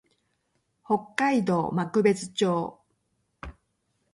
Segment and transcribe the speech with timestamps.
[0.83, 2.81] 北海道幕別町